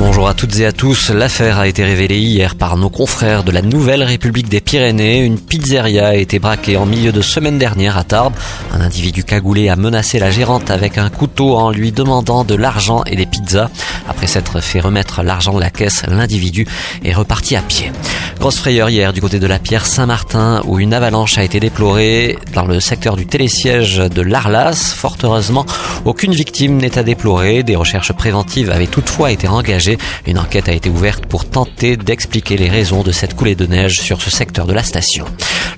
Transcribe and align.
Bonjour 0.00 0.26
à 0.26 0.34
toutes 0.34 0.58
et 0.58 0.66
à 0.66 0.72
tous. 0.72 1.10
L'affaire 1.10 1.60
a 1.60 1.68
été 1.68 1.84
révélée 1.84 2.18
hier 2.18 2.56
par 2.56 2.76
nos 2.76 2.90
confrères 2.90 3.44
de 3.44 3.52
la 3.52 3.62
Nouvelle 3.62 4.02
République 4.02 4.48
des 4.48 4.60
Pyrénées. 4.60 5.20
Une 5.20 5.38
pizzeria 5.38 6.08
a 6.08 6.14
été 6.14 6.40
braquée 6.40 6.76
en 6.76 6.84
milieu 6.84 7.12
de 7.12 7.22
semaine 7.22 7.58
dernière 7.58 7.96
à 7.96 8.02
Tarbes. 8.02 8.34
Un 8.72 8.80
individu 8.80 9.22
cagoulé 9.22 9.68
a 9.68 9.76
menacé 9.76 10.18
la 10.18 10.32
gérante 10.32 10.72
avec 10.72 10.98
un 10.98 11.10
couteau 11.10 11.56
en 11.56 11.70
lui 11.70 11.92
demandant 11.92 12.42
de 12.42 12.56
l'argent 12.56 13.04
et 13.06 13.14
des 13.14 13.26
pizzas. 13.26 13.70
Après 14.08 14.26
s'être 14.26 14.60
fait 14.60 14.80
remettre 14.80 15.22
l'argent 15.22 15.54
de 15.54 15.60
la 15.60 15.70
caisse, 15.70 16.02
l'individu 16.08 16.66
est 17.04 17.14
reparti 17.14 17.54
à 17.54 17.62
pied. 17.62 17.92
Grosse 18.40 18.58
frayeur 18.58 18.90
hier 18.90 19.12
du 19.12 19.20
côté 19.20 19.38
de 19.38 19.46
la 19.46 19.60
Pierre 19.60 19.86
Saint-Martin 19.86 20.60
où 20.64 20.80
une 20.80 20.92
avalanche 20.92 21.38
a 21.38 21.44
été 21.44 21.60
déplorée 21.60 22.36
dans 22.52 22.66
le 22.66 22.80
secteur 22.80 23.16
du 23.16 23.26
télésiège 23.26 23.98
de 23.98 24.22
l'Arlas. 24.22 24.92
Fort 24.96 25.16
heureusement, 25.22 25.64
aucune 26.04 26.34
victime 26.34 26.78
n'est 26.78 26.98
à 26.98 27.04
déplorer. 27.04 27.62
Des 27.62 27.76
recherches 27.76 28.12
préventives 28.12 28.70
avaient 28.70 28.88
toutefois 28.88 29.30
été 29.30 29.46
engagées 29.46 29.83
une 30.26 30.38
enquête 30.38 30.68
a 30.68 30.72
été 30.72 30.88
ouverte 30.90 31.26
pour 31.26 31.44
tenter 31.44 31.96
d'expliquer 31.96 32.56
les 32.56 32.68
raisons 32.68 33.02
de 33.02 33.12
cette 33.12 33.34
coulée 33.34 33.54
de 33.54 33.66
neige 33.66 34.00
sur 34.00 34.20
ce 34.20 34.30
secteur 34.30 34.66
de 34.66 34.72
la 34.72 34.82
station. 34.82 35.26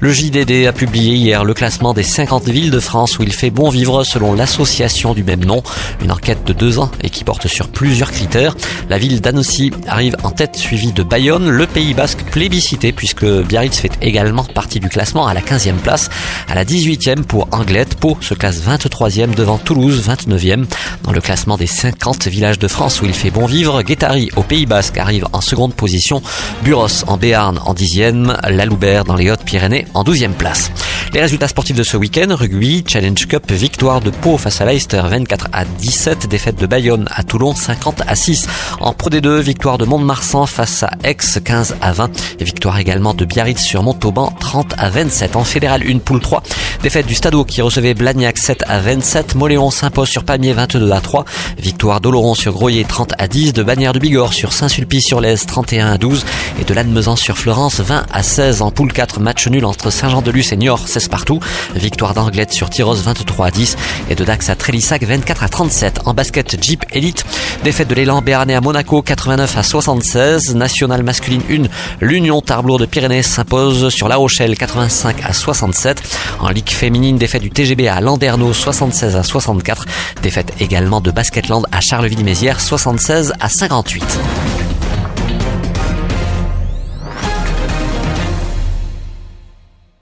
Le 0.00 0.12
JDD 0.12 0.66
a 0.66 0.72
publié 0.72 1.14
hier 1.14 1.44
le 1.44 1.54
classement 1.54 1.94
des 1.94 2.02
50 2.02 2.48
villes 2.48 2.70
de 2.70 2.80
France 2.80 3.18
où 3.18 3.22
il 3.22 3.32
fait 3.32 3.50
bon 3.50 3.70
vivre 3.70 4.04
selon 4.04 4.34
l'association 4.34 5.14
du 5.14 5.24
même 5.24 5.44
nom. 5.44 5.62
Une 6.02 6.12
enquête 6.12 6.44
de 6.44 6.52
deux 6.52 6.78
ans 6.78 6.90
et 7.02 7.08
qui 7.08 7.24
porte 7.24 7.46
sur 7.46 7.68
plusieurs 7.68 8.10
critères. 8.10 8.56
La 8.90 8.98
ville 8.98 9.22
d'Annecy 9.22 9.72
arrive 9.86 10.16
en 10.22 10.30
tête 10.30 10.56
suivie 10.56 10.92
de 10.92 11.02
Bayonne, 11.02 11.48
le 11.48 11.66
Pays 11.66 11.94
Basque 11.94 12.22
plébiscité 12.30 12.92
puisque 12.92 13.24
Biarritz 13.24 13.78
fait 13.78 13.92
également 14.02 14.44
partie 14.44 14.80
du 14.80 14.90
classement 14.90 15.26
à 15.26 15.32
la 15.32 15.40
15e 15.40 15.76
place. 15.76 16.10
À 16.48 16.54
la 16.54 16.64
18e 16.64 17.22
pour 17.22 17.48
Anglette, 17.52 17.94
Pau 17.94 18.18
se 18.20 18.34
classe 18.34 18.60
23e 18.62 19.34
devant 19.34 19.56
Toulouse 19.56 20.02
29e. 20.06 20.66
Dans 21.04 21.12
le 21.12 21.20
classement 21.22 21.56
des 21.56 21.66
50 21.66 22.26
villages 22.28 22.58
de 22.58 22.68
France 22.68 23.00
où 23.00 23.06
il 23.06 23.14
fait 23.14 23.30
bon 23.30 23.46
vivre, 23.46 23.82
Guétari 23.96 24.28
au 24.36 24.42
Pays 24.42 24.66
Basque 24.66 24.98
arrive 24.98 25.24
en 25.32 25.40
seconde 25.40 25.72
position, 25.72 26.20
Buros 26.62 27.04
en 27.06 27.16
Béarn 27.16 27.58
en 27.64 27.72
dixième, 27.72 28.36
La 28.46 28.66
Loubert 28.66 29.04
dans 29.04 29.14
les 29.14 29.30
Hautes-Pyrénées 29.30 29.86
en 29.94 30.04
douzième 30.04 30.34
place. 30.34 30.70
Les 31.14 31.20
résultats 31.22 31.48
sportifs 31.48 31.76
de 31.76 31.82
ce 31.82 31.96
week-end, 31.96 32.26
rugby, 32.28 32.84
Challenge 32.86 33.26
Cup, 33.26 33.50
victoire 33.50 34.02
de 34.02 34.10
Pau 34.10 34.36
face 34.36 34.60
à 34.60 34.66
Leicester 34.66 35.00
24 35.02 35.48
à 35.50 35.64
17, 35.64 36.28
défaite 36.28 36.56
de 36.56 36.66
Bayonne 36.66 37.08
à 37.10 37.22
Toulon 37.22 37.54
50 37.54 38.02
à 38.06 38.14
6. 38.14 38.46
En 38.80 38.92
Pro 38.92 39.08
D2, 39.08 39.40
victoire 39.40 39.78
de 39.78 39.86
Mont-de-Marsan 39.86 40.44
face 40.44 40.82
à 40.82 40.90
Aix 41.02 41.16
15 41.16 41.76
à 41.80 41.92
20 41.92 42.10
et 42.40 42.44
victoire 42.44 42.78
également 42.78 43.14
de 43.14 43.24
Biarritz 43.24 43.62
sur 43.62 43.82
Montauban 43.82 44.30
30 44.40 44.74
à 44.76 44.90
27. 44.90 45.36
En 45.36 45.44
Fédéral 45.44 45.82
1 45.88 46.00
poule 46.00 46.20
3, 46.20 46.42
défaite 46.86 47.06
du 47.06 47.16
Stadeau 47.16 47.44
qui 47.44 47.62
recevait 47.62 47.94
Blagnac 47.94 48.38
7 48.38 48.62
à 48.68 48.78
27, 48.78 49.34
Moléon 49.34 49.72
s'impose 49.72 50.08
sur 50.08 50.22
Pamiers 50.22 50.52
22 50.52 50.92
à 50.92 51.00
3, 51.00 51.24
victoire 51.58 52.00
d'Oloron 52.00 52.36
sur 52.36 52.52
Groyer 52.52 52.84
30 52.84 53.14
à 53.18 53.26
10, 53.26 53.52
de 53.54 53.64
Bagnères 53.64 53.92
de 53.92 53.98
Bigorre 53.98 54.32
sur 54.32 54.52
Saint-Sulpice-sur-Lez 54.52 55.34
31 55.48 55.94
à 55.94 55.98
12 55.98 56.24
et 56.60 56.64
de 56.64 56.72
Lannemezan 56.72 57.16
sur 57.16 57.38
Florence 57.38 57.80
20 57.80 58.06
à 58.12 58.22
16 58.22 58.62
en 58.62 58.70
poule 58.70 58.92
4, 58.92 59.18
match 59.18 59.48
nul 59.48 59.64
entre 59.64 59.90
Saint-Jean-de-Luz 59.90 60.52
et 60.52 60.56
Niort. 60.56 60.86
16 60.86 61.08
partout. 61.08 61.40
Victoire 61.74 62.14
d'Anglette 62.14 62.52
sur 62.52 62.70
Tyros 62.70 62.94
23 62.94 63.46
à 63.46 63.50
10 63.50 63.76
et 64.08 64.14
de 64.14 64.24
Dax 64.24 64.48
à 64.48 64.54
Trélissac 64.54 65.02
24 65.02 65.42
à 65.42 65.48
37. 65.48 66.02
En 66.04 66.14
basket 66.14 66.62
Jeep 66.62 66.84
Elite, 66.92 67.24
défaite 67.64 67.88
de 67.88 67.96
l'élan 67.96 68.22
béarnais 68.22 68.54
à 68.54 68.60
Monaco 68.60 69.02
89 69.02 69.58
à 69.58 69.64
76. 69.64 70.54
Nationale 70.54 71.02
masculine 71.02 71.42
1, 71.50 71.62
l'Union 72.00 72.40
Tarblour 72.42 72.78
de 72.78 72.86
Pyrénées 72.86 73.24
s'impose 73.24 73.88
sur 73.88 74.06
La 74.06 74.14
Rochelle 74.14 74.56
85 74.56 75.16
à 75.24 75.32
67. 75.32 76.00
En 76.38 76.50
Ligue 76.50 76.75
féminine, 76.76 77.16
défaite 77.16 77.42
du 77.42 77.50
TGB 77.50 77.88
à 77.88 78.00
Landerneau 78.00 78.52
76 78.52 79.16
à 79.16 79.22
64. 79.22 79.86
Défaite 80.22 80.52
également 80.60 81.00
de 81.00 81.10
Basketland 81.10 81.66
à 81.72 81.80
Charleville-Mézières 81.80 82.60
76 82.60 83.32
à 83.40 83.48
58. 83.48 84.55